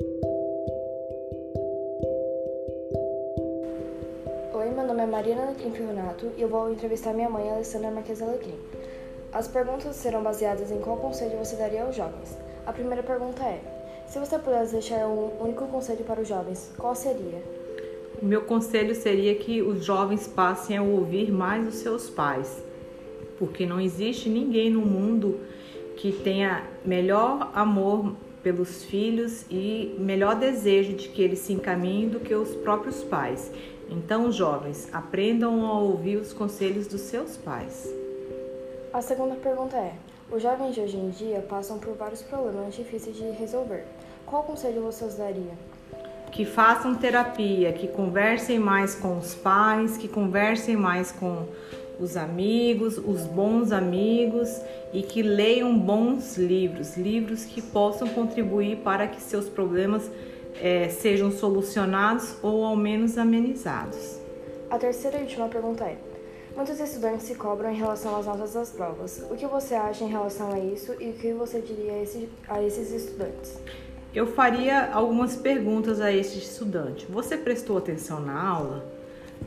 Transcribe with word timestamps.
Oi, 0.00 0.06
meu 4.74 4.84
nome 4.84 5.02
é 5.02 5.06
Mariana 5.06 5.42
Alecrim 5.42 5.70
Fionato 5.70 6.32
e 6.36 6.42
eu 6.42 6.48
vou 6.48 6.72
entrevistar 6.72 7.12
minha 7.12 7.30
mãe, 7.30 7.48
Alessandra 7.48 7.92
Marques 7.92 8.20
Alecrim. 8.20 8.58
As 9.32 9.46
perguntas 9.46 9.94
serão 9.94 10.20
baseadas 10.20 10.72
em 10.72 10.80
qual 10.80 10.96
conselho 10.96 11.38
você 11.38 11.54
daria 11.54 11.84
aos 11.84 11.94
jovens. 11.94 12.36
A 12.66 12.72
primeira 12.72 13.04
pergunta 13.04 13.44
é: 13.44 13.60
se 14.08 14.18
você 14.18 14.36
pudesse 14.36 14.72
deixar 14.72 15.06
um 15.06 15.30
único 15.40 15.68
conselho 15.68 16.04
para 16.04 16.20
os 16.20 16.26
jovens, 16.26 16.72
qual 16.76 16.96
seria? 16.96 17.40
O 18.20 18.26
meu 18.26 18.42
conselho 18.42 18.96
seria 18.96 19.36
que 19.36 19.62
os 19.62 19.84
jovens 19.84 20.26
passem 20.26 20.76
a 20.76 20.82
ouvir 20.82 21.30
mais 21.30 21.68
os 21.68 21.76
seus 21.76 22.10
pais, 22.10 22.64
porque 23.38 23.64
não 23.64 23.80
existe 23.80 24.28
ninguém 24.28 24.70
no 24.70 24.80
mundo 24.80 25.38
que 25.96 26.10
tenha 26.10 26.68
melhor 26.84 27.52
amor 27.54 28.16
pelos 28.44 28.84
filhos 28.84 29.46
e 29.50 29.96
melhor 29.98 30.36
desejo 30.36 30.92
de 30.92 31.08
que 31.08 31.22
eles 31.22 31.40
se 31.40 31.54
encaminhem 31.54 32.10
do 32.10 32.20
que 32.20 32.34
os 32.34 32.54
próprios 32.54 33.02
pais. 33.02 33.50
Então, 33.90 34.30
jovens, 34.30 34.88
aprendam 34.92 35.66
a 35.66 35.80
ouvir 35.80 36.18
os 36.18 36.32
conselhos 36.32 36.86
dos 36.86 37.00
seus 37.00 37.36
pais. 37.38 37.92
A 38.92 39.00
segunda 39.00 39.34
pergunta 39.34 39.76
é: 39.76 39.94
os 40.30 40.42
jovens 40.42 40.74
de 40.74 40.80
hoje 40.80 40.96
em 40.96 41.10
dia 41.10 41.40
passam 41.40 41.78
por 41.78 41.94
vários 41.94 42.22
problemas 42.22 42.74
difíceis 42.74 43.16
de 43.16 43.24
resolver. 43.30 43.84
Qual 44.26 44.42
conselho 44.42 44.82
você 44.82 45.06
daria? 45.16 45.52
Que 46.30 46.44
façam 46.44 46.94
terapia, 46.94 47.72
que 47.72 47.88
conversem 47.88 48.58
mais 48.58 48.94
com 48.94 49.18
os 49.18 49.34
pais, 49.34 49.96
que 49.96 50.08
conversem 50.08 50.76
mais 50.76 51.12
com 51.12 51.46
os 51.98 52.16
amigos, 52.16 52.98
os 52.98 53.22
bons 53.22 53.72
amigos 53.72 54.60
e 54.92 55.02
que 55.02 55.22
leiam 55.22 55.78
bons 55.78 56.36
livros, 56.36 56.96
livros 56.96 57.44
que 57.44 57.62
possam 57.62 58.08
contribuir 58.08 58.78
para 58.78 59.06
que 59.06 59.20
seus 59.20 59.48
problemas 59.48 60.10
é, 60.60 60.88
sejam 60.88 61.30
solucionados 61.30 62.36
ou 62.42 62.64
ao 62.64 62.76
menos 62.76 63.18
amenizados. 63.18 64.18
A 64.70 64.78
terceira 64.78 65.18
e 65.18 65.22
última 65.22 65.48
pergunta 65.48 65.84
é: 65.84 65.96
muitos 66.56 66.78
estudantes 66.80 67.26
se 67.26 67.34
cobram 67.34 67.70
em 67.70 67.76
relação 67.76 68.16
às 68.16 68.26
notas 68.26 68.54
das 68.54 68.70
provas. 68.70 69.24
O 69.30 69.36
que 69.36 69.46
você 69.46 69.74
acha 69.74 70.04
em 70.04 70.08
relação 70.08 70.52
a 70.52 70.58
isso 70.58 70.94
e 71.00 71.10
o 71.10 71.12
que 71.12 71.32
você 71.32 71.60
diria 71.60 71.92
a, 71.92 72.02
esse, 72.02 72.28
a 72.48 72.62
esses 72.62 72.90
estudantes? 72.90 73.58
Eu 74.14 74.28
faria 74.28 74.92
algumas 74.92 75.34
perguntas 75.34 76.00
a 76.00 76.12
este 76.12 76.38
estudante. 76.38 77.04
Você 77.10 77.36
prestou 77.36 77.76
atenção 77.76 78.20
na 78.20 78.40
aula? 78.40 78.84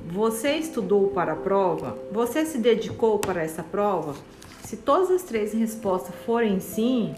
Você 0.09 0.53
estudou 0.53 1.09
para 1.09 1.33
a 1.33 1.35
prova? 1.35 1.97
Você 2.11 2.45
se 2.45 2.57
dedicou 2.57 3.19
para 3.19 3.43
essa 3.43 3.61
prova? 3.61 4.15
Se 4.63 4.77
todas 4.77 5.11
as 5.11 5.23
três 5.23 5.53
respostas 5.53 6.13
forem 6.25 6.59
sim, 6.59 7.15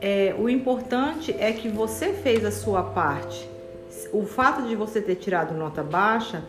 é, 0.00 0.34
o 0.38 0.48
importante 0.48 1.34
é 1.38 1.52
que 1.52 1.68
você 1.68 2.12
fez 2.12 2.44
a 2.44 2.50
sua 2.50 2.82
parte. 2.82 3.48
O 4.12 4.24
fato 4.24 4.62
de 4.62 4.76
você 4.76 5.00
ter 5.00 5.16
tirado 5.16 5.54
nota 5.54 5.82
baixa, 5.82 6.44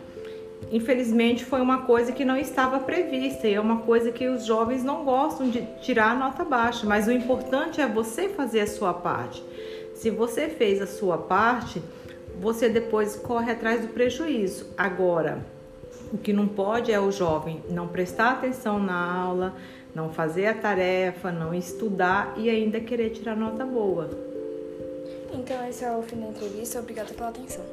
infelizmente, 0.70 1.44
foi 1.44 1.60
uma 1.60 1.82
coisa 1.82 2.12
que 2.12 2.24
não 2.24 2.36
estava 2.36 2.78
prevista 2.80 3.48
e 3.48 3.54
é 3.54 3.60
uma 3.60 3.78
coisa 3.78 4.12
que 4.12 4.28
os 4.28 4.44
jovens 4.44 4.84
não 4.84 5.04
gostam 5.04 5.48
de 5.48 5.62
tirar 5.80 6.16
nota 6.18 6.44
baixa. 6.44 6.86
Mas 6.86 7.06
o 7.06 7.12
importante 7.12 7.80
é 7.80 7.86
você 7.86 8.28
fazer 8.28 8.60
a 8.60 8.66
sua 8.66 8.92
parte. 8.92 9.42
Se 9.94 10.10
você 10.10 10.48
fez 10.48 10.82
a 10.82 10.86
sua 10.86 11.16
parte, 11.16 11.82
você 12.40 12.68
depois 12.68 13.16
corre 13.16 13.52
atrás 13.52 13.80
do 13.80 13.88
prejuízo. 13.88 14.66
Agora, 14.76 15.44
o 16.12 16.18
que 16.18 16.32
não 16.32 16.46
pode 16.46 16.92
é 16.92 17.00
o 17.00 17.10
jovem 17.10 17.62
não 17.68 17.88
prestar 17.88 18.32
atenção 18.32 18.78
na 18.78 18.94
aula, 18.94 19.54
não 19.94 20.10
fazer 20.10 20.46
a 20.46 20.54
tarefa, 20.54 21.32
não 21.32 21.54
estudar 21.54 22.34
e 22.36 22.50
ainda 22.50 22.80
querer 22.80 23.10
tirar 23.10 23.36
nota 23.36 23.64
boa. 23.64 24.10
Então, 25.32 25.66
esse 25.68 25.84
é 25.84 25.96
o 25.96 26.02
fim 26.02 26.20
da 26.20 26.28
entrevista. 26.28 26.78
Obrigada 26.78 27.12
pela 27.12 27.28
atenção. 27.28 27.64